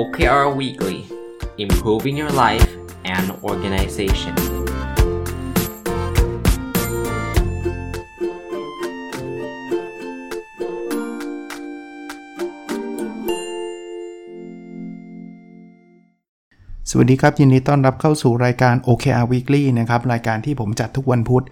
[0.00, 0.98] OKR Weekly
[1.64, 2.70] Improving Your Life
[3.14, 4.34] and Organization
[16.90, 21.44] สวัสดีครับ ยินดีต้อนรับเข้าสู่รายการ OKR Weekly นะครับ รายการที่ผมจัดทุกวันพุธ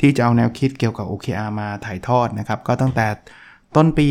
[0.00, 3.06] ที่จะเอาแนวคิดเกี่ยวกับ OKR มาถ่ายทอดนะครับ ก็ตั้งแต่
[3.76, 4.08] ต้นปี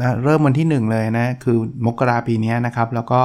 [0.00, 3.20] นะเริ่มวันที่ 1 เลยนะ คือมกราปีนี้นะครับ แล้วก็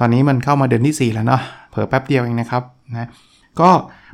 [0.00, 3.08] ตอนนี้มันเข้ามาเดือนที่ 4 แล้วเนาะเผิ่แป๊บเดียวเองนะครับนะ
[3.60, 3.70] ก็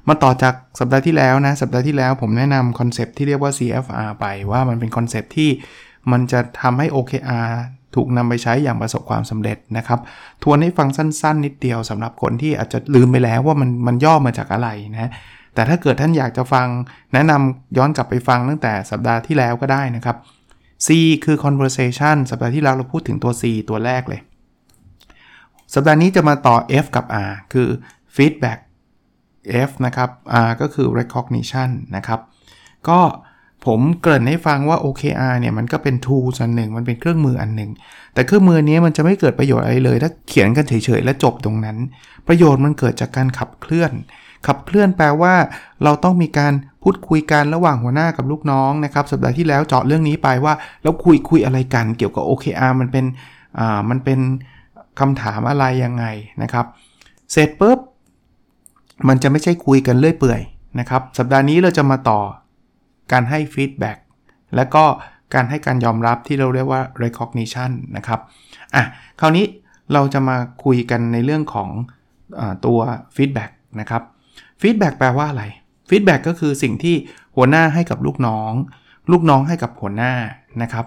[0.09, 5.51] มาต่อจากสัปดาห์ที่แล้วนะ สัปดาห์ที่แล้วผมแนะนำคอนเซปที่เรียกว่า CFR ไปว่ามันเป็นคอนเซปที่
[6.13, 7.49] มันจะทำให้ OKR
[7.95, 10.01] ถูกนำไปใช้อย่างประสบความสำเร็จนะครับ
[10.43, 15.11] ทวนให้ฟังสั้น ๆ นิดเดียวสำหรับคนที่อาจจะลืมไปแล้วว่ามันมันย่อมาจากอะไรนะ
[15.55, 16.67] แต่ถ้าเกิดท่านอยากจะฟัง
[17.13, 20.17] แนะนำย้อนกลับไปฟังตั้งแต่สัปดาห์ที่แล้วก็ได้นะครับ
[20.87, 20.89] C
[21.25, 24.21] คือ conversation สัปดาห์ที่แล้วเราพูดถึงตัว C ตัวแรกเลย
[25.75, 27.69] สัปดาห์นี้จะมาต่อ F กับ R คือ
[28.17, 28.59] feedback
[29.69, 30.11] F นะครับ
[30.47, 32.21] R ก็คือ recognition นะครับ
[32.89, 33.01] ก็
[33.67, 37.71] ผมเกริ่นให้ฟังว่า OKR เนี่ยมันก็เป็น tool อันหนึ่ง มันเป็นเครื่องมืออันหนึ่ง
[38.15, 41.77] แต่เครื่องมือนี้มันจะไม่เกิดประโยชน์อะไรเลย ถ้าเขียนกันเฉยๆ และจบตรงนั้น
[42.29, 43.93] ประโยชน์มันเกิดจากการขับเคลื่อน
[44.47, 45.35] ขับเคลื่อนแปลว่า
[45.85, 53.05] เราต้องมีการพูดคุยกันระหว่างหัวหน้ากับลูกน้องนะครับสัปดาห์ที่แล้วเจาะเรื่องนี้ไปว่าแล้วคุยคุยอะไรกันเกี่ยวกับ OKR มันเป็น
[53.59, 54.21] อ่ามันเป็น
[55.01, 56.05] คำถามอะไรยังไง
[56.43, 56.67] นะครับ
[57.33, 57.79] เสร็จปุ๊บ
[59.09, 60.41] มันจะไม่ใช่คุยกันเรื่อยเปื่อย
[60.81, 62.21] นะครับ สัปดาห์นี้เราจะมาต่อ
[63.13, 63.99] การให้ฟีดแบ็ก
[64.57, 64.85] และก็
[65.35, 68.21] การให้การยอมรับที่เราเรียกว่า recognition นะครับ
[68.75, 68.85] อะ
[69.21, 69.45] คราวนี้
[69.93, 71.69] เราจะมาคุยกันในเรื่องของ
[72.41, 72.79] อตัว
[73.17, 73.51] feedback
[73.81, 74.03] นะครับ
[74.61, 75.45] feedback แปลว่าอะไร
[75.89, 76.95] feedback ก็คือสิ่งที่
[77.37, 78.53] หัวหน้าให้กับลูกน้อง
[79.11, 80.13] ลูกน้องให้กับหัวหน้า
[80.63, 80.85] นะครับ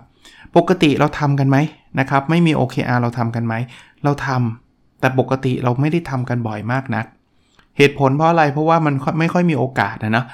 [0.58, 1.58] ปกติเราทำกันไหม
[2.00, 3.54] นะครับ ไม่มี OKR เราทำกันไหม
[4.04, 7.06] เราทำแต่ปกติเราไม่ได้ทำกันบ่อยมากนัก
[7.78, 10.26] เหตุผลเพราะอะไร เพราะว่ามันไม่ค่อยมีโอกาสนะเนาะ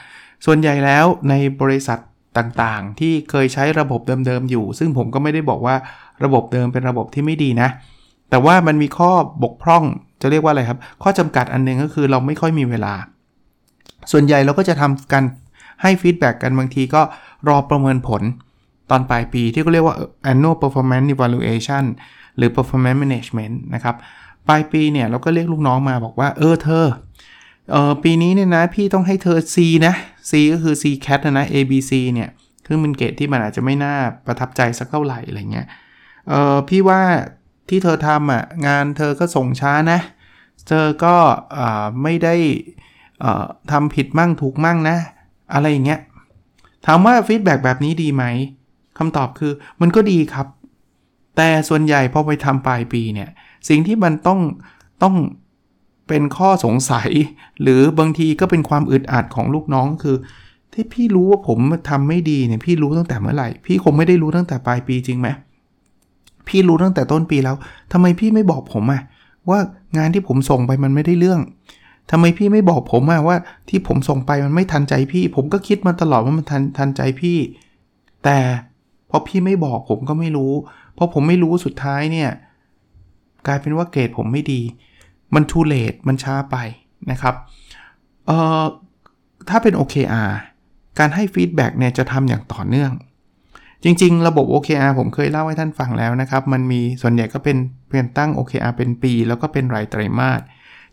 [0.45, 1.99] ส่วนใหญ่แล้วในบริษัท
[2.37, 5.75] ต่างๆ ที่เคยใช้ระบบเดิมๆอยู่ ซึ่งผมก็ไม่ได้บอกว่า
[6.23, 7.69] ระบบเดิมเป็นระบบที่ไม่ดีนะ
[8.29, 9.11] แต่ว่ามันมีข้อ
[9.43, 9.83] บกพร่อง
[10.21, 12.93] จะเรียกว่าอะไรครับ ข้อจำกัดอันนึงก็คือเราไม่ค่อยมีเวลา
[14.11, 15.23] ส่วนใหญ่เราก็จะทำกัน
[15.81, 17.01] ให้ฟีดแบ็กกันบางทีก็
[17.47, 18.21] รอประเมินผล
[18.89, 19.95] ตอนปลายปีที่เขาเรียกว่า
[20.31, 21.83] annual performance evaluation
[22.37, 23.95] หรือ performance management นะครับ
[24.47, 26.85] ปลายปีเนี่ยเราก็เรียกลูกน้องมาบอกว่า เออเธอ
[27.71, 29.55] เออปีนี้เนี่ยนะพี่ต้องให้เธอ C
[29.87, 29.93] นะ
[30.29, 32.29] C ก็คือ C cat นะ A B C เนี่ย
[32.65, 35.67] คือมันเกรดที่มันอาจจะไม่น่าประทับใจสักเท่าไหร่อะไรเงี้ย
[36.29, 37.01] เออพี่ว่า
[37.69, 39.99] ที่เธอทำอะงานเธอก็ส่งช้านะ
[40.67, 41.15] เธอก็
[42.03, 42.35] ไม่ได้
[43.71, 44.97] ทำผิดมั่งถูกมั่งนะ
[45.53, 45.99] อะไรอย่างเงี้ย
[46.85, 48.23] ถามว่าฟีดแบ็แบบนี้ดีไหม
[48.97, 49.51] คำตอบคือ
[49.81, 50.47] มันก็ดีครับ
[51.37, 53.29] แต่ส่วนใหญ่พอไปทำปลายปีเนี่ย
[53.69, 54.39] สิ่งที่มันต้อง
[55.03, 55.15] ต้อง
[56.07, 57.09] เป็นข้อสงสัย
[57.61, 60.15] หรือบางทีก็เป็นความอึดอัดของลูกน้องคือ
[60.73, 65.27] ที่พี่รู้ว่าผมทำไม่ดีเนี่ยพี่รู้ตั้งแต่เมื่อไหร่ พี่คงไม่ได้รู้ตั้งแต่ปลายปีจริงไหม
[66.47, 67.55] พี่รู้ตั้งแต่ต้นปีแล้ว
[67.91, 69.01] ทำไมพี่ไม่บอกผมอะ
[69.49, 69.59] ว่า
[69.97, 71.39] งานที่ผมส่งไปมันไม่ได้เรื่อง
[72.11, 73.37] ทำไมพี่ไม่บอกผมอะว่า
[73.69, 77.37] ที่ผมส่งไปมันไม่ทันใจพี่ ผมก็คิดมาตลอดว่ามันทันทันใจพี่
[78.23, 78.37] แต่
[79.09, 80.53] พอพี่ไม่บอกผมก็ไม่รู้
[80.97, 82.29] พอผมไม่รู้สุดท้ายเนี่ย
[83.47, 84.61] กลายเป็นว่าเกรดผมไม่ดี
[85.35, 86.57] มัน too late มันช้าไป
[87.11, 87.35] นะครับ
[88.27, 88.63] เอ่อ
[89.49, 90.31] ถ้าเป็น OKR
[90.99, 92.91] การให้ feedback เนี่ยจะทำอย่างต่อเนื่อง
[93.83, 97.57] จริง ๆ ระบบ OKR ผมเคยเล่าให้ท่านฟังแล้วนะครับ มันมีส่วนใหญ่ก็เป็น
[97.89, 100.41] เพียงตั้ง OKR เป็นปี แล้วก็เป็นรายไตรมาส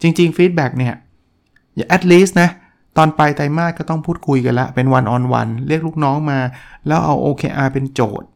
[0.02, 0.94] จริงๆฟีดแบ็กเนี่ย
[1.76, 2.50] อย่า at least นะ
[2.96, 6.38] ตอนปลายไตรมาสก็ต้องพูดคุยกันละ เป็น one on one เรียกลูกน้องมา
[6.86, 8.28] แล้วเอา OKR เป็นโจทย์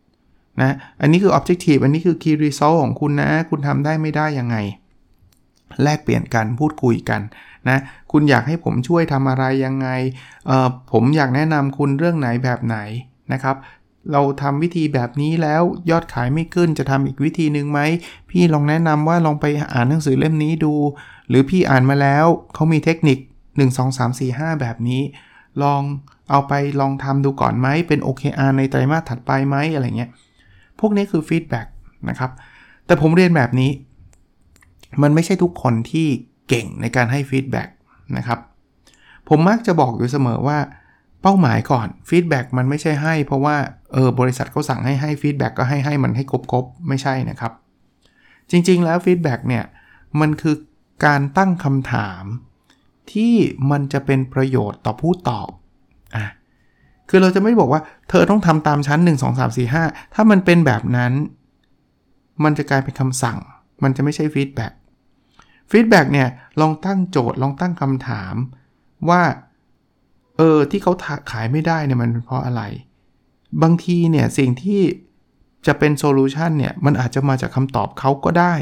[0.60, 4.56] นะอันนี้คือ objective อันนี้คือ key result ของคุณนะ คุณทำได้ไม่ได้ยังไง
[5.82, 7.20] แลกเปลี่ยนกันพูดคุยกัน
[7.68, 7.78] นะ
[8.12, 9.88] คุณอยากให้ผมช่วยทำอะไรยังไง
[10.92, 12.76] ผมอยากแนะนำคุณเรื่องไหนแบบไหน
[13.32, 13.56] นะครับ
[14.12, 17.80] เราทำวิธีแบบนี้แล้วยอดขายไม่ขึ้นจะทำอีกวิธีหนึ่งไหม
[18.30, 20.74] พี่ลองแนะนำว่าลองไปอ่านหนังสือเล่มนี้ดู
[21.28, 23.18] หรือพี่อ่านมาแล้วเขามีเทคนิค
[23.54, 25.02] 1 2 3 4 5 แบบนี้
[25.62, 25.82] ลอง
[26.30, 30.10] เอาไปลองทำดูก่อนไหมเป็น OKR ในไตรมาสถัดไปไหมอะไรเงี้ย
[30.80, 31.66] พวกนี้คือ feedback
[32.08, 32.30] นะครับ
[32.86, 33.70] แต่ผมเรียนแบบนี้
[35.02, 36.06] มันไม่ใช่ทุกคนที่
[36.48, 37.68] เก่งในการให้ feedback
[38.16, 38.38] นะครับ
[39.28, 40.58] ผมมักจะบอกอยู่เสมอว่า
[41.22, 43.56] เป้าหมายก่อน feedback มันไม่ใช่ให้ เพราะว่า
[43.92, 47.52] เออบริษัทเขาสั่งให้ให้ feedback ก็ให้ให้มันให้ครบๆ ไม่ใช่นะครับ
[48.50, 49.64] จริงๆแล้ว feedback เนี่ย
[50.20, 50.54] มันคือ
[51.04, 52.24] การตั้งคำถาม
[53.12, 53.34] ที่
[53.70, 55.48] มันจะเป็นประโยชน์ต่อผู้ตอบ
[56.16, 56.26] อะ
[57.08, 61.12] คือเราจะไม่บอกว่าเธอต้องทำตามฉัน 1 2 3 4 5 ถ้ามันเป็นแบบนั้น
[62.44, 63.38] มันจะกลายเป็นคำสั่ง
[63.82, 64.72] มันจะไม่ใช่ feedback
[65.70, 66.28] feedback เนี่ย
[66.60, 68.34] ลองตั้งโจทย์ลองตั้งคำถาม
[69.08, 69.22] ว่า
[70.36, 70.92] เออ ที่เขา
[71.30, 72.62] ขายไม่ได้เนี่ยมันเพราะอะไร
[73.62, 74.80] บางทีเนี่ย สิ่งที่
[75.66, 78.54] จะเป็น solution เนี่ย มันอาจจะมาจากคำตอบเขาก็ได้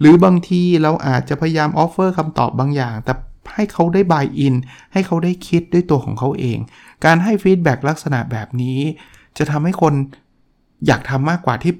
[0.00, 3.12] หรือบางทีเราอาจจะพยายาม offer คำตอบบางอย่าง แต่
[3.54, 4.54] ให้เขาได้ buy in
[4.92, 6.58] ให้เขาได้คิดด้วยตัวของเขาเอง
[7.04, 8.78] การให้ feedback ลักษณะแบบนี้
[9.38, 9.94] จะทำให้คน
[10.86, 11.72] อยากทำมากกว่าที่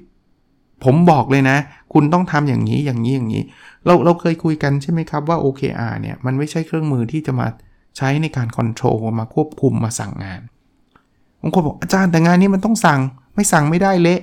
[0.83, 1.57] ผมบอกเลยนะ
[1.93, 3.43] คุณต้องทำอย่างนี้อย่างนี้อย่างนี้
[3.85, 7.47] เราเราเคยคุยกันใช่ไหมครับว่า OKR เนี่ย มันไม่ใช่เครื่องมือที่จะมา
[7.97, 10.41] ใช้ในการ control มาควบคุมมาสั่งงาน
[11.41, 12.99] บางคนบอกอาจารย์แต่งานนี้มันต้องสั่ง
[13.35, 14.21] ไม่สั่งไม่ได้เละ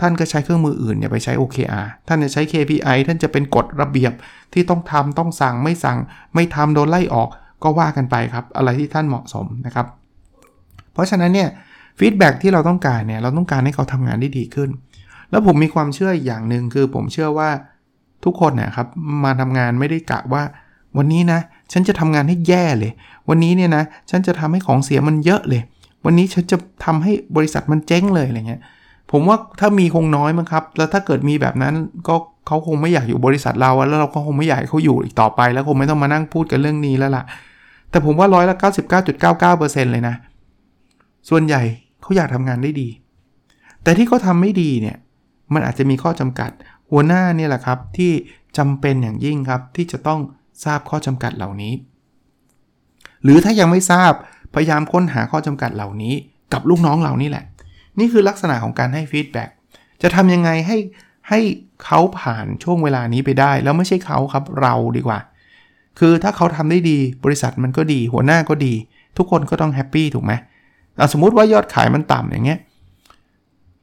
[0.00, 4.12] ท่านก็ใช้เครื่องมืออื่นอย่าไปใช้ OKR ท่านจะใช้ KPI ท่านจะเป็นกฎระเบียบ
[4.52, 5.98] ที่ต้องทำต้องสั่งไม่สั่ง
[6.34, 7.28] ไม่ทำโดนไล่ออก
[7.62, 9.86] ก็ว่ากันไปครับ อะไรที่ท่านเหมาะสมนะครับ
[10.92, 11.48] เพราะฉะนั้นเนี่ย
[11.98, 14.70] ฟีดแบ็ที่เราต้องการเนี่ยเราต้องการให้เขาทำงานได้ดีขึ้น
[15.30, 17.50] แล้วผมมีความเชื่ออย่างหนึ่งคือผมเชื่อว่า
[18.24, 18.86] ทุกคนนะครับ
[19.24, 20.42] มาทำงานไม่ได้กะว่า
[20.96, 21.40] วันนี้นะ
[21.72, 22.92] ฉันจะทำงานให้แย่เลย
[23.28, 25.62] วันนี้เนี่ยนะฉันจะทำให้ของเสียมันเยอะเลย
[26.04, 28.62] วันนี้ฉันจะทำให้บริษัทมันเจ๊งเลยอะไรเงี้ย
[29.18, 31.74] ผมว่าถ้ามีคงน้อยมั้งครับ แล้วถ้าเกิดมีแบบนั้น
[32.08, 32.14] ก็
[32.46, 37.24] เขาคงไม่อยากอยู่บริษัทเรา แล้วเราก็คงไม่อยากให้เขาอยู่อีกต่อไป แล้วคงไม่ต้องมานั่งพูดกันเรื่องนี้แล้วล่ะ
[37.90, 38.56] แต่ผมว่าร้อยละ
[39.24, 40.14] 99.99%เลยนะ
[41.28, 41.62] ส่วนใหญ่
[42.02, 42.88] เขาอยากทำงานได้ดี
[43.82, 44.96] แต่ที่เขาทาไม่ดีเนี่ย
[45.52, 46.50] มันอาจจะมีข้อจำกัด
[46.90, 48.12] หัวหน้าเนี่ยแหละครับที่
[48.58, 50.20] จำเป็นอย่างยิ่งครับที่จะต้อง
[50.64, 51.72] ทราบข้อจำกัดเหล่านี้
[53.22, 54.12] หรือถ้ายังไม่ทราบ
[54.54, 56.14] พยายามค้นหาข้อจำกัดเหล่านี้
[56.52, 57.44] กับลูกน้องเหล่านี้แหละ
[57.98, 59.48] นี่คือลักษณะของการให้ฟีดแบ็ก
[60.02, 60.78] จะทำยังไงให้
[61.28, 61.40] ให้
[61.84, 65.18] เขาผ่านช่วงเวลานี้ไปได้ แล้วไม่ใช่เขาครับเราดีกว่า
[65.98, 68.74] คือถ้าเขาทำได้ดีบริษัทมันก็ดี หัวหน้าก็ดี
[69.16, 70.32] ทุกคนก็ต้องแฮปปี้ถูกไหม
[71.12, 72.58] สมมุติว่ายอดขายมันต่ำอย่างเงี้ย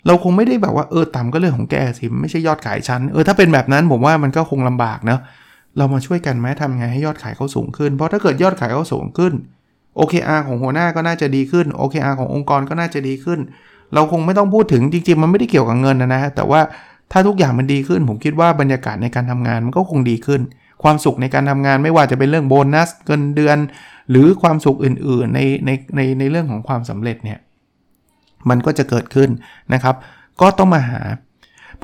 [0.08, 5.20] เราคงไม่ได้แบบว่าเออต่ำก็เรื่องของแกสิไม่ใช่ยอดขายชั้นเออถ้าเป็นแบบนั้นผมว่ามันก็คงลำบากเนาะ
[5.78, 9.34] เรามาช่วยกันไหมทำไงให้ยอดขายเขาสูงขึ้น เพราะถ้าเกิดยอดขายเขาสูงขึ้น
[10.00, 13.40] OKR ของหัวหน้าก็น่าจะดีขึ้น OKR ขององค์กรก็น่าจะดีขึ้น
[13.94, 16.62] เราคงไม่ต้องพูดถึงจริงๆ มันไม่ได้เกี่ยวกับเงินนะฮะแต่ว่า
[17.12, 20.42] ถ้าทุกอย่างมันดีขึ้น ผมคิดว่าบรรยากาศในการทำงานมันก็คงดีขึ้น
[20.84, 23.58] ความสุขในการทำงานไม่ว่าจะเป็นเรื่องโบนัสเงินเดือน
[24.10, 27.40] หรือความสุขอื่นๆในในในในเรื่องของความสำเร็จเนี่ย
[28.50, 29.30] มันก็จะเกิดขึ้น
[29.74, 29.96] นะครับ
[30.42, 31.02] ก็ต้องมาหา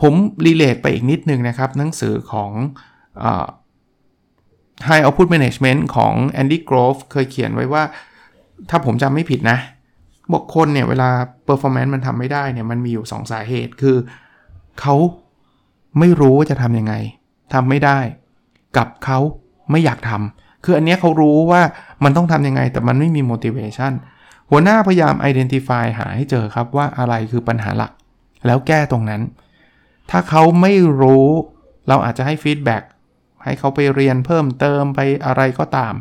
[0.01, 0.13] ผม
[0.45, 2.51] รีเลทไปอีกนิดนึงนะครับ หนังสือของ
[4.87, 7.83] High Output Management ของ Andy Grove เคยเขียนไว้ว่า
[8.69, 9.57] ถ้าผมจำไม่ผิดนะ
[10.31, 11.09] บอกคนเนี่ยเวลา
[11.47, 13.97] performance มันทำไม่ได้เนี่ยมันมีอยู่ 2 สาเหตุคือ
[14.81, 14.95] เขา
[15.99, 16.93] ไม่รู้ว่าจะทำยังไง
[17.53, 17.99] ทำไม่ได้
[18.77, 19.19] กับเขา
[19.71, 21.61] ไม่อยากทำคืออันนี้เขารู้ว่า
[22.03, 23.93] มันต้องทำยังไง แต่มันไม่มี motivation
[24.49, 27.91] หัวหน้าพยายาม identify หาให้เจอครับว่าอะไรคือปัญหาหลัก
[28.45, 29.21] แล้วแก้ตรงนั้น
[30.11, 31.27] ถ้าเขาไม่รู้
[31.87, 32.83] เราอาจจะให้ feedback
[33.43, 35.93] ให้เขาไปเรียนเพิ่มเติมไปอะไรก็ตาม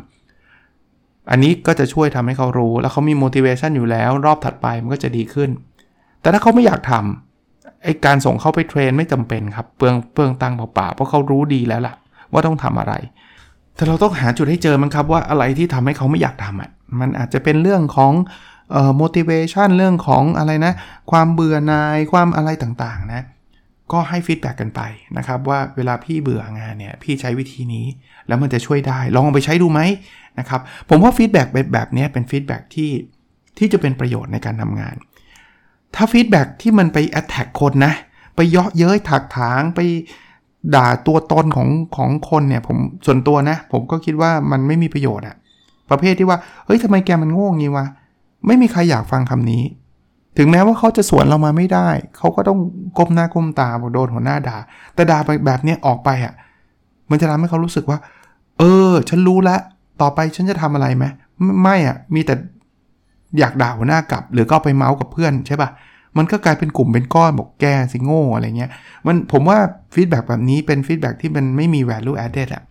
[1.31, 5.49] อันนี้ก็จะช่วยทำให้เขารู้ แล้วเขามี motivation อยู่แล้ว รอบถัดไปมันก็จะดีขึ้น
[6.21, 11.95] แต่ถ้าเขาไม่อยากทำไอการส่งเขาไปเทรนไม่จำเป็นครับเปลืองเปลืองตังค์เปล่าๆเพราะเขารู้ดีแล้วล่ะ
[12.31, 12.93] ว่าต้องทำอะไร
[13.75, 18.13] แต่เราต้องหาจุดให้เจอมันครับว่าอะไรที่ทำให้เขาไม่อยากทำอะมันอาจจะเป็นเรื่องของ
[18.71, 20.73] เอ่อ motivation เรื่องของอะไรนะ
[21.11, 23.21] ความเบื่อหน่ายความอะไรต่างๆนะ
[23.91, 24.81] ก็ให้ feedback กันไป
[25.17, 27.85] นะครับว่าเวลาพี่เบื่องานเนี่ยพี่ใช้วิธีนี้
[28.29, 29.81] แล้วมันจะช่วยได้ ลองไปใช้ดูไหม
[30.39, 32.91] นะครับ ผมว่า feedback แบบนี้เป็น feedback ที่
[33.57, 34.95] ที่จะเป็นประโยชน์ในการทำงาน
[35.95, 37.93] ถ้า feedback ที่มันไป attack คนนะ
[38.35, 39.79] ไปเยาะเย้ยถักถางไป
[40.75, 45.35] ด่าตัวตนของของคนเนี่ยผมส่วนตัวนะ ผมก็คิดว่ามันไม่มีประโยชน์อะ
[45.89, 47.85] ประเภทที่ว่า เฮ้ยทำไมแกมันโง่งี้วะ
[48.47, 49.63] ไม่มีใครอยากฟังคำนี้
[50.37, 52.59] ถึงแม้ว่าเขาจะสวนเรามาไม่ได้ เขาก็ต้อง
[52.97, 54.57] ก้มหน้าก้มตาโดนหัวหน้าด่า
[54.95, 56.33] แต่ด่าไปแบบนี้ออกไปอะ
[57.09, 57.99] มันจะทำให้เขารู้สึกว่า
[58.59, 59.61] เออ ฉันรู้แล้ว
[60.01, 61.05] ต่อไปฉันจะทำอะไรไหม
[61.63, 62.35] ไม่อะมีแต่
[63.39, 65.69] อยากด่าหัวหน้ากลับ หรือก็ไปเม้าท์กับเพื่อนใช่ปะ่ะ
[66.17, 68.71] มันก็กลายเป็นกลุ่มเป็นก้อนบอกแกสิงโง่อะไรเงี้ย
[69.05, 69.57] มันผมว่า
[69.93, 72.63] feedback แบบนี้เป็น feedback ที่มันไม่มี value added อะ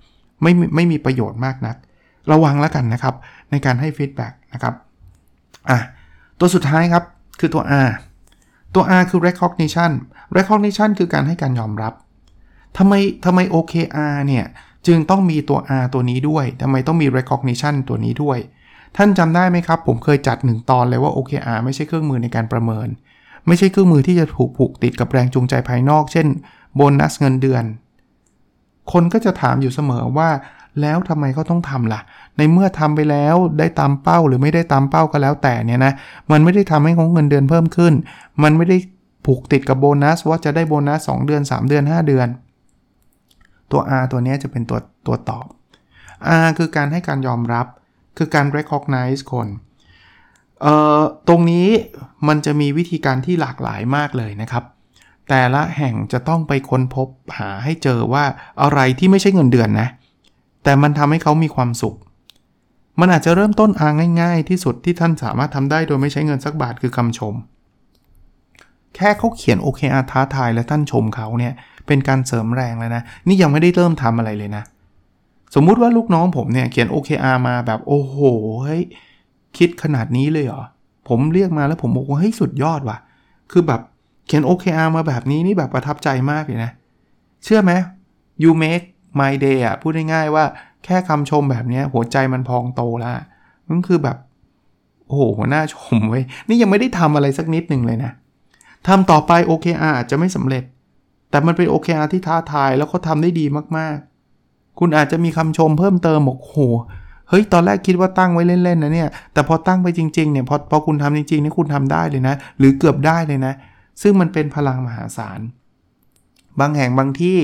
[0.43, 1.77] ไม่ไม่มีประโยชน์มากนัก
[2.33, 3.15] ระวังแล้วกันนะครับ
[3.51, 4.75] ในการให้ feedback นะครับ
[5.71, 5.79] อะ
[6.39, 7.05] ตัวสุดท้ายครับ
[7.41, 7.91] คือตัว R
[8.75, 9.91] ตัว R คือ recognition
[10.39, 11.93] recognition คือการให้การยอมรับ
[12.77, 14.45] ทำไมทำไม OKR เนี่ย
[14.87, 18.39] จึงต้องมีตัว R ตัวนี้ด้วยทำไมต้องมี recognition ตัวนี้ด้วย
[18.97, 22.89] ท่านจำได้ไหมครับ ผมเคยจัดหนึ่งตอนเลยว่า OKR ไม่ใช่เครื่องมือในการประเมิน
[23.47, 26.27] ไม่ใช่เครื่องมือที่จะถูกผูกติดกับแรงจูงใจภายนอก เช่น
[26.77, 27.65] โบนัสเงินเดือน
[28.93, 30.31] คนก็จะถามอยู่เสมอว่า
[30.81, 32.01] แล้วทำไมเขาต้องทำล่ะ
[32.37, 35.93] ในเมื่อทำไปแล้วได้ตามเป้าหรือไม่ได้ตามเป้าก็แล้วแต่เนี่ยนะ
[36.31, 37.93] มันไม่ได้ทำให้ของเงินเดือนเพิ่มขึ้น
[38.43, 38.77] มันไม่ได้
[39.27, 42.29] ผูกติดกับโบนัสว่าจะได้โบนัส 2 เดือน 3 เดือน 5 เดือน
[43.73, 45.47] ตัว R ตัวนี้จะเป็นตัวตัวตอบ
[46.45, 47.67] R คือการให้การยอมรับ
[48.19, 49.49] คือการ recognize คน
[50.63, 51.69] เอ่อตรงนี้
[52.29, 54.65] มันจะมีวิธีการที่หลากหลายมากเลยนะครับ
[55.29, 57.09] แต่ละแห่งจะต้องไปค้นพบ
[57.39, 58.25] หาให้เจอว่า
[58.63, 59.89] อะไรที่ไม่ใช่เงินเดือนนะ
[60.65, 61.97] แต่มันทำให้เขามีความสุข
[63.01, 63.89] มันอาจจะเริ่มต้นอา
[64.23, 67.35] ง่าย ๆ ที่สุดที่ท่านสามารถทำได้โดยไม่ใช้เงินสักบาทคือคำชม
[68.95, 71.55] แค่เขาเขียน OKR ท้าทายและท่านชมเขาเนี่ย
[71.89, 74.63] เป็นการเสริมแรงแล้วนะ นี่ยังไม่ได้เริ่มทำอะไรเลยนะ
[75.55, 78.17] สมมุติว่าลูกน้องผมเนี่ยเขียน OKR มาแบบโอ้โห
[78.65, 78.83] เฮ้ย
[79.59, 80.63] คิดขนาดนี้เลยเหรอ
[81.09, 82.99] ผมเรียกมาแล้วผมบอกว่าเฮ้ยสุดยอดว่ะ
[83.53, 83.81] คือแบบ
[84.27, 86.71] เขียน OKR มาแบบนี้นี่แบบประทับใจมากเลยนะ
[87.45, 87.73] เชื่อไหม
[88.43, 88.87] you make
[89.21, 90.45] my day อะ พูดง่ายๆว่า
[90.85, 93.13] แค่คำชมแบบนี้หัวใจมันพองโตแล้ว
[93.69, 94.17] มันคือแบบ
[95.07, 98.13] โอ้โหหัวหน้าชมเว้ย นี่ยังไม่ได้ทำอะไรสักนิดหนึ่งเลยนะ
[98.87, 100.65] ทำต่อไป OKR อาจจะไม่สำเร็จ
[101.31, 106.57] แต่มันเป็น OKR ที่ท้าทายแล้วเขาทำได้ดีมากๆ คุณอาจจะมีคำชมเพิ่มเติมบอกโห
[107.29, 113.55] เฮ้ย ตอนแรกคิดว่าตั้งไว้เล่นๆนะเนี่ย แต่พอตั้งไปจริงๆเนี่ย พอพอคุณทำจริงๆนี่คุณทำได้เลยนะ หรือเกือบได้เลยนะ
[114.03, 115.41] ซึ่งมันเป็นพลังมหาศาล
[116.61, 117.39] บางแห่งบางที่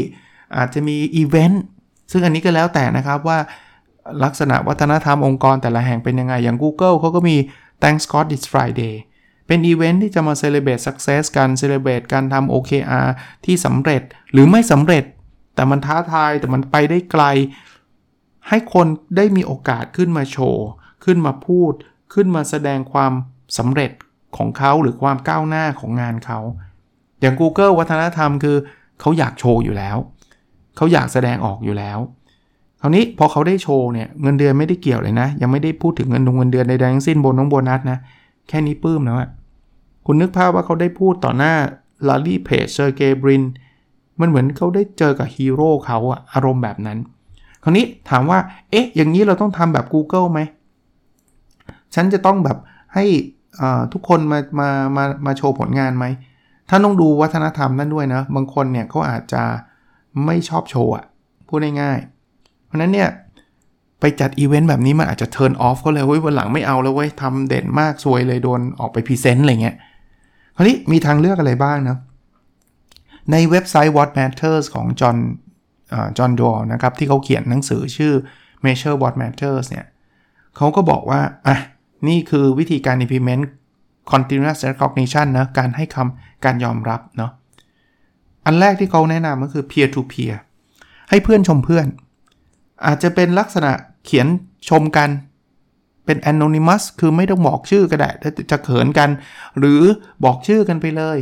[0.57, 1.65] อาจจะมีอีเวนต์
[2.13, 3.39] ซึ่งอันนี้ก็แล้วแต่นะครับว่า
[4.25, 7.37] ลักษณะวัฒนธรรมองค์กรแต่ละแห่งเป็นยังไง อย่าง Google เขาก็มี
[7.83, 8.95] Thanks God It's Friday
[9.47, 13.09] เป็นอีเวนต์ที่จะมา celebrate success กัน celebrate การทำ OKR
[13.45, 15.05] ที่สำเร็จหรือไม่สำเร็จ
[15.55, 17.25] แต่มันท้าทายแต่มันไปได้ไกล
[18.49, 18.87] ให้คน
[19.17, 20.67] ได้มีโอกาสขึ้นมาโชว์
[21.05, 21.73] ขึ้นมาพูด
[22.15, 23.13] ขึ้นมาแสดงความ
[23.59, 23.91] สำเร็จ
[24.37, 26.39] ของเขาหรือความก้าวหน้าของงานเขา
[27.21, 28.57] อย่าง Google วัฒนธรรมคือ
[29.01, 29.97] เขาอยากโชว์อยู่แล้ว
[30.77, 31.99] เขาอยากแสดงออกอยู่แล้ว
[32.81, 37.99] คราวนี้พอเขาได้โชว์เนี่ยเงินเดือนไม่ได้เกี่ยวเลยนะ ยังไม่ได้พูดถึงเงินดงเงินเดือนใดๆทั้งสิ้นโบน้องโบนัสนะ
[38.49, 39.31] แค่นี้ปื้มแล้วอะ
[40.07, 41.55] คุณนึกภาพว่าเขาได้พูดต่อหน้า
[42.09, 43.43] ลารีเพจเซอร์เกย์บริน
[44.21, 46.99] มันเหมือนเขาได้เจอกับฮีโร่เขาอะอารมณ์แบบนั้น
[47.63, 48.39] คราวนี้ถามว่า
[48.71, 50.41] เอ๊ะ อย่างนี้เราต้องทำแบบ Google ไหม
[51.95, 52.59] ฉันจะต้องแบบ
[52.95, 53.05] ให้
[53.93, 56.05] ทุกคนมา มา มา มาโชว์ผลงานไหม
[56.69, 59.43] ท่าต้องดูวัฒนธรรมนั่นด้วยนะ บางคนเนี่ยเขาอาจจะ
[60.27, 61.05] ไม่ชอบโชว์อะ
[61.49, 63.09] พูดง่ายๆ เพราะนั้นเนี่ย
[64.07, 69.77] ไปจัดอีเวนต์แบบนี้มันอาจจะ turn off เขาเลยเว้ยวันหลังไม่เอาแล้วเว้ยทำเด่นมากซวยเลยโดนออกไป present อะไรเงี้ย
[70.57, 71.99] คราวนี้มีทางเลือกอะไรบ้างนะ
[73.33, 75.17] ในเว็บไซต์ What Matters ของจอห์น
[76.19, 78.13] จอห์นดอร์นะครับ ที่เขาเขียนหนังสือชื่อ
[78.65, 79.87] Measure What Matters เนี่ย
[80.57, 81.57] เขาก็บอกว่า อะ
[82.09, 83.45] นี่คือวิธีการ implement
[84.13, 87.31] continuous recognition นะ การให้คำการยอมรับเนาะ
[88.47, 90.35] อันแรกที่เขาแนะนำก็คือ peer to peer
[91.11, 91.87] ให้เพื่อนชมเพื่อน
[92.87, 93.73] อาจจะเป็นลักษณะ
[94.05, 94.27] เขียน
[94.69, 95.11] ชมกัน
[96.07, 98.11] เป็น anonymous คือไม่ต้องบอกชื่อก็ได้
[98.51, 99.11] จะเขินกัน
[99.59, 99.83] หรือ
[100.25, 101.19] บอกชื่อกันไปเลย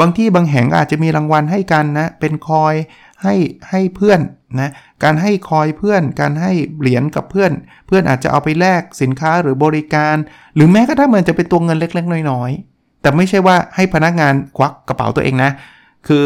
[0.00, 2.74] บางที่บางแห่งอาจจะมีรางวัลให้กันนะ เป็นคอย
[3.22, 3.34] ให้
[3.70, 4.20] ให้เพื่อน
[4.60, 4.70] นะ
[5.02, 7.52] การให้คอยเพื่อน การให้เหรียญกับเพื่อน
[7.86, 10.16] เพื่อนอาจจะเอาไปแลกสินค้าหรือบริการ
[10.54, 15.50] หรือแม้กระทั่งมันจะเป็นตัวเงินเล็ก ๆ น้อยๆ แต่ไม่ใช่ว่าให้พนักงานควักกระเป๋าตัวเองนะ
[16.06, 16.24] คือ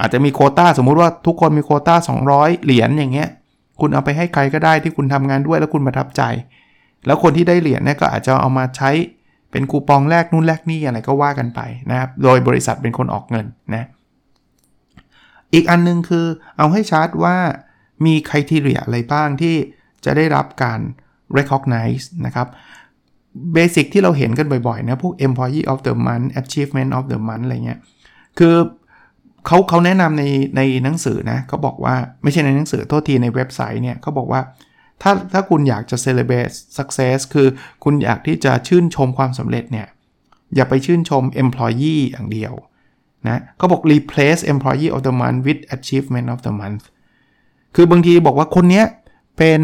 [0.00, 1.94] อาจจะมีโคต้าสมมุติว่าทุกคนมีโคต้า
[2.30, 3.28] 200 เหรียญอย่างเงี้ย
[3.80, 6.22] คุณเอาไปให้ใครก็ได้ที่คุณทำงานด้วยแล้วคุณประทับใจ
[7.06, 8.90] แล้วคนที่ได้เหรียญเนี่ยก็อาจจะเอามาใช้
[9.50, 13.86] เป็นคูปองแลกนู่นแลกนี่อะไรก็ว่ากันไปนะครับ โดยบริษัทเป็นคนออกเงินนะ
[15.54, 16.26] อีกอันนึงคือ
[16.58, 17.36] เอาให้ชาร์ตว่า
[18.04, 19.54] มีคุณทีเรียอะไรบ้างที่
[20.04, 20.80] จะได้รับการ
[21.38, 22.48] recognize นะครับ
[23.54, 27.80] เบสิกที่เราเห็นกันบ่อยๆนะพวก employee of the month achievement of the month อะไรเงี้ย
[28.38, 28.54] คือ
[29.46, 30.24] เขาเขาแนะนำใน
[30.56, 34.40] ในหนังสือนะเขาบอกว่าไม่ใช่ในหนังสือโทษทีในเว็บไซต์เนี่ยเขาบอกว่า
[35.02, 37.48] ถ้าถ้าคุณอยากจะ celebrate success คือ
[37.84, 39.86] คุณอยากที่จะชื่นชมความสำเร็จเนี่ย
[40.54, 42.52] อย่าไปชื่นชม employee อย่างเดียว
[43.28, 46.84] นะเขาบอก replace employee of the month with achievement of the month
[47.74, 48.86] คือบางทีบอกว่าคนเนี้ย
[49.38, 49.62] เป็น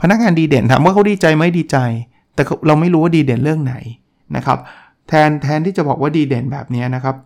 [0.00, 1.78] พนักงานดีเด่นถามว่าเขาดีใจไหมดีใจ
[2.34, 3.74] แต่เราไม่รู้ว่าดีเด่นเรื่องไหน
[4.36, 4.58] นะครับ
[5.08, 7.16] แทนแทนที่จะบอกว่าดีเด่นแบบนี้นะครับ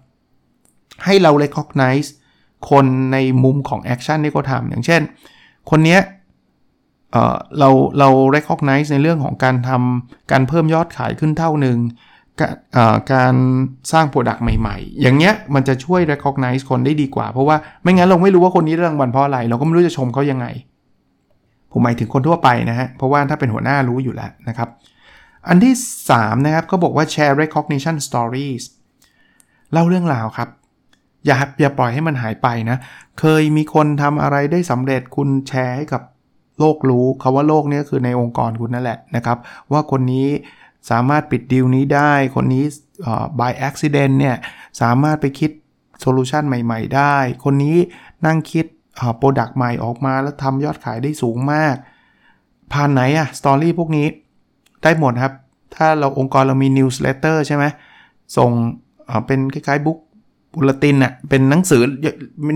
[1.04, 2.08] ให้เรา recognize
[2.70, 5.02] คนในมุมของ action ที่เขาทำอย่างเช่น
[5.70, 5.98] คนนี้
[7.12, 11.78] เราเรา recognize ในเรื่องของการทำการเพิ่มยอดขายขึ้นเท่าหนึ่ง
[13.14, 13.34] การ
[13.92, 20.46] สร้าง product ใหม่ๆ อย่างเงี้ยมันจะช่วย recognize คนได้ดีกว่า เพราะว่าไม่งั้นเราไม่รู้ว่าคนนี้ได้รางวัลเพราะอะไร เราก็ไม่รู้จะชมเขายังไง
[21.72, 24.68] ผมหมายถึงคนทั่วไปนะฮะ เพราะว่าถ้าเป็นหัวหน้ารู้อยู่แล้วนะครับ
[25.48, 25.74] อันที่
[26.10, 28.64] 3 นะครับก็บอกว่า share recognition stories
[29.72, 30.48] เล่าเรื่องราวครับ
[31.26, 32.78] อย่าอย่าปล่อยให้มันหายไปนะ
[33.20, 36.02] เคยมีคนทำอะไรได้สำเร็จคุณแชร์ให้กับ
[36.58, 39.38] โลกรู้คำว่าโลกนี้คือในองค์กรคุณนั่นแหละนะครับ
[39.72, 40.28] ว่าคนนี้
[40.90, 42.64] สามารถปิดดีลนี้ได้ คนนี้
[43.40, 44.36] by accident เนี่ย
[44.80, 45.50] สามารถไปคิด
[46.00, 47.76] solution ใหม่ ๆ ได้ คนนี้
[48.26, 48.66] นั่งคิด
[49.18, 51.74] product ใหม่ออกมาแล้วทำยอดขายได้สูงมาก
[52.72, 54.06] ผ่านไหนอะ story พวกนี้
[54.82, 55.34] ได้หมดครับ
[55.74, 57.64] ถ้าเราองค์กรเรามี newsletter ใช่ไหม
[58.36, 58.50] ส่ง
[59.26, 59.98] เป็นคล้ายๆ book
[60.54, 61.82] bulletin อะเป็นหนังสือ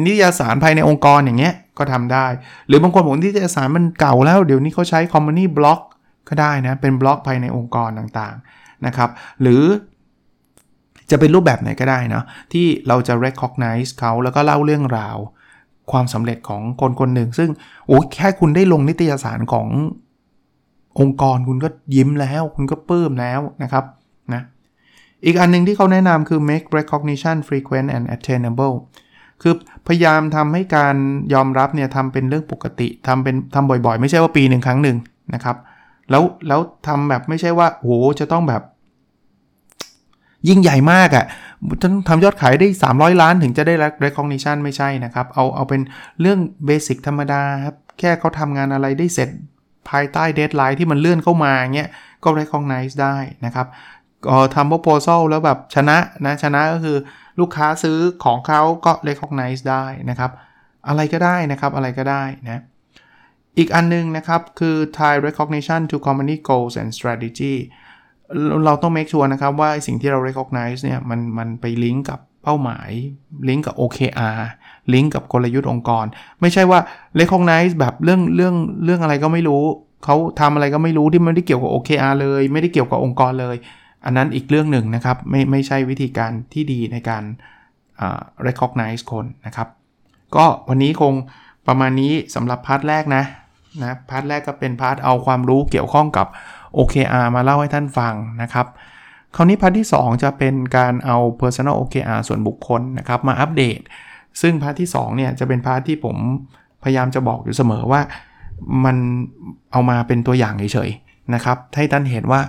[0.06, 2.26] นิตยสารภายในองค์กรอย่างเงี้ยก็ทำได้
[2.68, 5.80] หรือบางคนผมนิตยสารมันเก่าแล้ว เดี๋ยวนี้เขาใช้ community blog
[6.28, 9.10] ก็ได้นะ เป็นบล็อกภายในองค์กรต่างๆนะครับ
[9.42, 9.62] หรือ
[11.10, 12.22] จะเป็นรูปแบบไหนก็ได้นะ
[12.52, 15.16] ที่เราจะ recognize เขาแล้วก็เล่าเรื่องราว
[15.92, 17.50] ความสำเร็จของคนคนหนึ่ง ซึ่ง
[17.86, 19.68] โอ้แค่คุณได้ลงนิตยสารของ
[21.00, 23.84] องค์กรคุณก็ยิ้มแล้ว คุณก็ปลื้มแล้วนะครับ
[24.34, 24.42] นะ
[25.26, 28.74] อีกอันนึงที่เขาแนะนำคือ make recognition frequent and attainable
[29.42, 29.54] คือ
[29.86, 30.96] พยายามทำให้การ
[31.34, 34.96] ยอมรับเนี่ยทำเป็นเรื่องปกติทำเป็นทำบ่อยๆ ไม่ใช่ว่าปีหนึ่งครั้งหนึ่ง
[35.34, 35.56] นะครับ
[36.10, 37.90] แล้วแล้วทำแบบไม่ใช่ว่าโห
[38.20, 38.62] จะต้องแบบ
[40.48, 41.26] ยิ่งใหญ่มากอะ่ะ
[41.82, 45.80] จะต้องทำยอดขายได้ 300 ล้านถึงจะได้ recognition ไม่ใช่นะครับ เอาเอาเป็น
[46.20, 49.30] เรื่อง basic ธรรมดาครับแค่เขาทำงานอะไรได้เสร็จ
[49.90, 51.90] ภายใต้ deadline ที่มันเลื่อนเข้ามาเงี้ย
[52.24, 53.16] ก็ recognize ได้
[53.46, 53.66] นะครับ
[54.54, 56.96] ทำ proposal แล้วแบบชนะนะชนะก็คือ
[57.40, 60.30] ลูกค้าซื้อของเขาก็ recognize ได้นะครับ
[60.88, 62.62] อะไรก็ได้นะครับอะไรก็ได้นะ
[63.58, 67.54] อีกอันนึงนะครับ คือ tie recognition to company goals and strategy
[68.64, 72.90] เราต้อง make sure นะครับว่าสิ่งที่เรา recognize เนี่ยมันมันไปลิงก์กับเป้าหมาย
[73.48, 74.40] ลิงก์กับ OKR
[74.92, 76.06] ลิงก์กับกลยุทธ์องค์กร
[76.40, 76.80] ไม่ใช่ว่า
[77.20, 78.54] recognize แบบเรื่องเรื่อง
[78.84, 79.64] เรื่องอะไรก็ไม่รู้
[80.04, 83.56] เขาทำอะไรก็ไม่รู้ที่ไม่ได้เกี่ยวกับ OKR เลย ไม่ได้เกี่ยวกับองค์กรเลย
[84.04, 87.24] อันนั้นอีกเรื่องหนึ่งนะครับ ไม่ไม่ใช่วิธีการที่ดีในการ
[88.46, 89.68] recognize คนนะครับ
[90.36, 91.14] ก็วันนี้คง
[91.66, 93.24] ประมาณนี้สำหรับพาร์ทแรกนะ
[93.80, 96.26] นะ part แรกก็เป็น part เอาความรู้เกี่ยวข้องกับ
[96.76, 98.66] OKR มาเล่าให้ท่านฟังนะครับ
[99.36, 103.80] คราวนี้ part ที่ 2 จะเป็นการเอา Personal OKR ส่วนบุคคลนะครับมาอัปเดต
[104.40, 106.16] ซึ่ง part ที่2เนี่ยจะเป็น part ที่ผม
[106.82, 108.00] พยายามจะบอกอยู่เสมอว่า
[108.84, 108.96] มัน
[109.72, 112.40] เอามาเป็นตัวอย่างเฉยๆนะครับให้ท่านเห็นว่า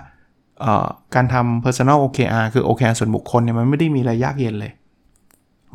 [1.15, 4.71] การทำ Personal OKR คือ OKR ส่วนบุคคลเนี่ยมันไม่ได้มีอะไรยากเย็นเลย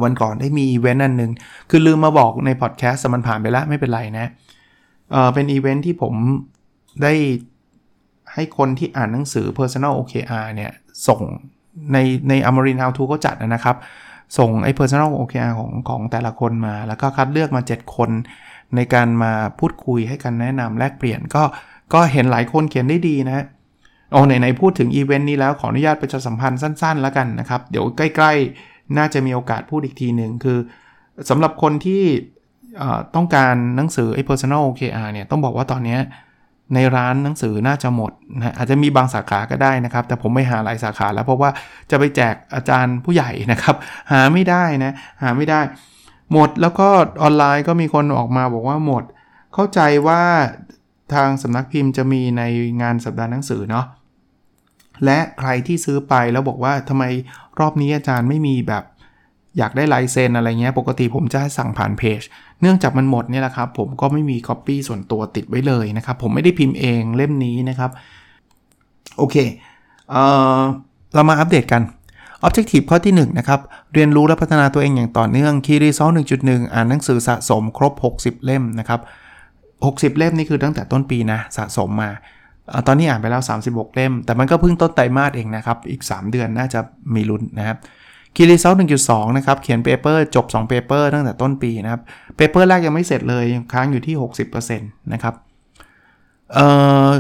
[0.03, 1.31] วันก่อนได้มีอีเวนต์อันหนึ่ง
[1.71, 4.27] คือลืมมาบอกในพอดแคสต์มันผ่านไปแล้วไม่เป็นไรนะ
[5.11, 6.15] เป็นอีเวนต์ที่ผม
[7.03, 7.13] ได้
[8.35, 10.73] ให้คนที่อ่านหนังสือ Personal OKR เนี่ย
[11.09, 11.21] ส่ง
[11.93, 13.77] ในใน Amarin How to ก็จัดนะครับ
[14.39, 18.11] ส่งไอ้ Personal OKR ของของแต่ละคนมา แล้วก็คัดเลือกมา 7 คน
[18.77, 21.43] ในการมาพูดคุยให้กันแนะนำแลกเปลี่ยนก็
[21.95, 23.45] ก็เห็นหลายคนเขียนได้ดีนะ
[24.11, 30.59] โอ้ไหนๆพูดถึงอีเวนต์นี้แล้วขออนุญาตประชาสัมพันธ์สั้นๆ แล้วกันนะครับ เดี๋ยวใกล้ๆ น่าจะมีโอกาสพูดอีกทีหนึ่งคือ
[31.31, 32.03] สำหรับคนที่
[33.15, 35.99] ต้องการหนังสือไอ้ personal OKR เนี่ยต้องบอกว่าตอนนี้
[36.75, 41.51] ในร้านหนังสือน่าจะหมดนะอาจจะมีบางสาขาก็ได้นะครับ แต่ผมไม่หาหลายสาขาแล้วเพราะว่า
[41.91, 43.77] จะไปแจกอาจารย์ผู้ใหญ่นะครับ
[44.13, 44.93] หาไม่ได้นะ
[45.23, 45.61] หาไม่ได้
[46.33, 46.89] หมดแล้วก็
[47.23, 49.05] ออนไลน์ก็มีคนออกมาบอกว่าหมด
[49.55, 50.23] เข้าใจว่า
[51.15, 52.43] ทางสำนักพิมพ์จะมีใน
[52.83, 53.87] งานสัปดาห์หนังสือเนาะ
[55.05, 57.05] และใครที่ซื้อไปแล้วบอกว่าทำไม
[57.61, 58.85] รอบนี้อาจารย์ไม่มีแบบ
[59.59, 62.21] อยากได้ลายเซ็นอะไรเงี้ย ปกติผมจะสั่งผ่านเพจ
[62.61, 67.91] เนื่องจากมันหมดเนี่ยแหละครับ ผมก็ไม่มีก๊อปปี้ส่วนตัวติดไว้เลยนะครับ ผมไม่ได้พิมพ์เองเล่มนี้นะครับ
[69.19, 69.37] โอเค
[70.11, 70.17] เอ
[70.59, 70.61] อ
[71.15, 71.83] เรามาอัปเดตกัน
[72.47, 73.61] Objective ข้อที่ 1 นะครับ
[73.95, 79.01] เรียนรู้และพัฒนาตัวเองอย่างต่อเนื่อง Key Result 1.1 อ่านหนังสือสะสมครบ 60 เล่มนะครับ
[79.61, 82.11] 60 เล่มนี่คือตั้งแต่ต้นปีนะ สะสมมา
[82.87, 86.81] ตอนนี้อ่านไปแล้ว 36 เล่ม แต่มันก็เพิ่งต้นไตรมาสเองนะครับ อีก 3 เดือนน่าจะ
[87.15, 87.77] มีลุ้นนะครับ
[88.37, 88.75] Key Result
[89.07, 92.03] 1.2นะครับ เขียน paper จบ 2 paper ตั้งแต่ต้นปีนะครับ
[92.37, 94.15] paper แรกยังไม่เสร็จเลยยังค้างอยู่ที่
[94.59, 95.35] 60%นะครับ
[96.55, 96.67] เอ่
[97.09, 97.11] อ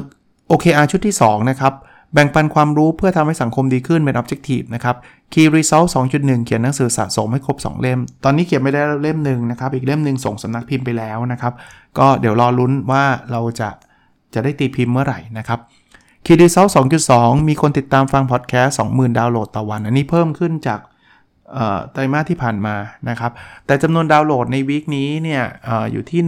[0.50, 1.74] OKR ชุดที่ 2 นะครับ
[2.14, 4.96] แบ่งปันความรู้เพื่อทำให้สังคมดีขึ้นเป็น Objective นะครับ
[5.32, 11.52] Key Result 2.1 เขียนหนังสือสะสมให้ครบ 2 เล่ม ตอนนี้เขียนไปได้เล่มหนึ่งนะครับ อีกเล่มหนึ่งส่งสำนักพิมพ์ไปแล้วนะครับ
[11.98, 13.68] ก็เดี๋ยวรอลุ้นว่าเราจะ
[14.34, 15.58] จะได้ตีพิมพ์เมื่อไหร่นะครับ
[16.24, 16.66] Key Result
[17.06, 20.80] 2.2 มีคนติดตามฟังพอดแคสต์20,000 ดาวน์โหลดต่อวัน อันนี้เพิ่มขึ้นจาก
[21.92, 22.74] ไตรมาสที่ผ่านมา
[23.08, 23.32] นะครับ
[23.66, 26.20] แต่จำนวนดาวน์โหลดใน week นี้เนี่ยอยู่ที่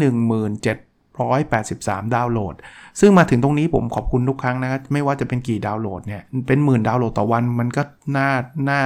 [1.20, 2.54] 1783 ดาวน์โหลด
[3.00, 7.82] ซึ่งมาถึงตรงนี้ผมขอบคุณทุกครั้งนะครับ ไม่ว่าจะเป็นกี่ดาวน์โหลดเนี่ย เป็นหมื่นดาวน์โหลดต่อวันมันก็
[8.16, 8.28] น่า
[8.68, 8.80] น่า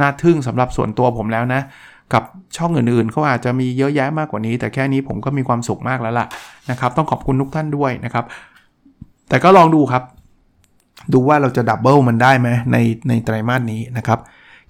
[0.00, 1.60] น่าทึ่งสำหรับส่วนตัวผมแล้วนะ
[2.12, 2.22] กับ
[2.56, 6.26] ช่องอื่นๆเขาอาจจะมีเยอะแยะมากกว่านี้ แต่แค่นี้ผมก็มีความสุขมากแล้วล่ะ
[6.70, 8.24] นะครับ ต้องขอบคุณทุกท่านด้วยนะครับ
[9.28, 10.02] แต่ก็ลองดูครับ
[11.12, 12.76] ดูว่าเราจะ double มันได้ไหมใน
[13.08, 14.18] ในไตรมาสนี้นะครับ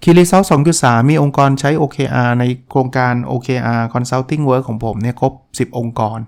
[0.03, 0.41] Key Result
[0.75, 5.33] 2.3มีองค์กรใช้ OKR ในโครงการ OKR Consulting Work ของผมเนี่ยครบ
[5.71, 6.19] 10 องค์กร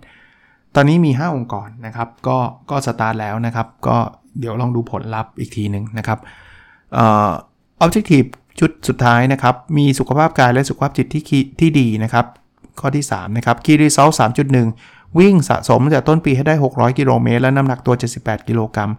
[0.75, 2.37] ตอนนี้มี 5 องค์กรนะครับ ก็
[2.69, 3.97] ก็สตาร์ทแล้วนะครับ ก็
[4.39, 6.19] เดี๋ยวลองดูผลลัพธ์อีกทีหนึ่งนะครับ
[6.93, 7.29] เอ่อ
[7.83, 11.23] Objective ชุดสุดท้ายนะครับ มีสุขภาพกายและสุขภาพจิตที่
[11.59, 12.25] ที่ดีนะครับ
[12.79, 14.13] ข้อที่ 3 นะครับ Key Result
[14.59, 18.91] 3.1 วิ่งสะสมตั้งแต่ต้นปีให้ได้ 600 กิโลเมตรและน้ำหนักตัว 78 กิโลกรัม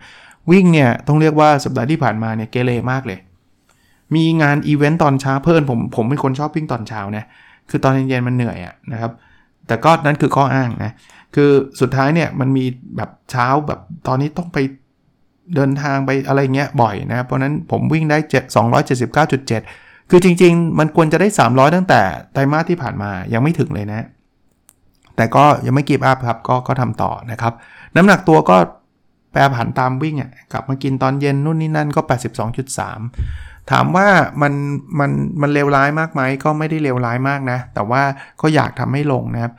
[0.50, 3.18] วิ่งเนี่ยต้องเรียกว่าสัปดาห์ที่ผ่านมาเนี่ยเกเรมากเลย
[4.14, 7.24] มีงานอีเวนต์ตอนเช้าเพิ่นผมผมเป็นคนชอบวิ่งตอนเช้านะ
[7.70, 9.12] คือตอนเย็นๆมันเหนื่อยอะนะครับ
[9.66, 10.92] แต่ก็นั่นคือข้ออ้างนะ
[11.34, 12.64] คือสุดท้ายเนี่ยมันมี
[12.96, 14.58] แบบเช้าแบบตอนนี้ต้องไป
[15.54, 18.54] เดินทางไปอะไรเงี้ยบ่อยนะเพราะนั้นผมวิ่งได้7
[18.96, 22.00] 279.7 คือจริง ๆ มันควรจะได้ 300 ตั้งแต่
[22.32, 24.06] ไตรมาสที่ผ่านมายังไม่ถึงเลยนะ
[25.22, 27.52] แต่ก็ยังไม่กีบอัพครับก็ก็ทำต่อนะครับ
[27.96, 28.56] น้ำหนักตัวก็
[29.32, 32.00] แปรผันตามวิ่งอะกลับมากินตอนเย็นนู่นนี่นั่นก็
[32.86, 34.06] 82.3 ถามว่า
[34.42, 34.52] มัน
[34.98, 38.02] มันมันเลวร้ายมากไหมก็ไม่ได้เลวร้ายมากนะ แต่ว่า
[38.40, 39.52] ก็อยากทำให้ลงนะครับ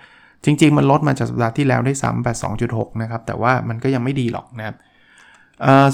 [0.45, 2.15] จริง ๆ มันลดมาจากสัปดาห์ที่แล้วได้3
[2.53, 4.75] 82.6 นะครับ แต่ว่ามันก็ยังไม่ดีหรอกนะครับ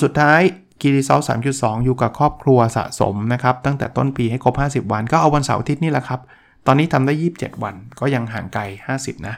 [0.03, 0.39] สุดท้าย
[0.82, 1.19] กีรีเซล
[1.53, 6.21] 3.2 อยู่กับครอบครัวสะสมนะครับ ตั้งแต่ต้นปีให้ครบ 50 วัน ก็เอาวันเสาร์อาทิตย์นี่แหละครับ
[6.67, 8.62] ตอนนี้ทำได้ 27 วันก็ยังห่างไกล
[8.95, 9.36] 50 นะ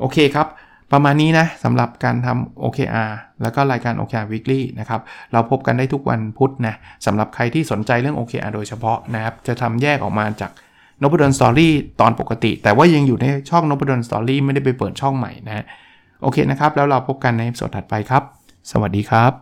[0.00, 0.46] โอเคครับ
[0.92, 3.10] ประมาณนี้นะสำหรับการทำ OKR
[3.42, 5.00] แล้วก็รายการ OKR Weekly นะครับ
[5.32, 6.74] เราพบกันได้ทุกวันพุธนะ
[7.06, 10.50] สำหรับใครที่สนใจเรื่อง OKR โดยเฉพาะนะครับ จะทำแยกออกมาจาก
[11.02, 15.64] นบดอนสตอรี่ตอนปกติ แต่ว่ายังอยู่ในช่องนบดอนสตอรี่ไม่ได้ไปเปิดช่องใหม่นะ
[16.22, 18.22] โอเคนะครับ แล้วเราพบกันในสดถัดไปครับ
[18.70, 19.32] สวัสดีครับ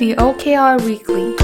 [0.00, 1.43] The OKR Weekly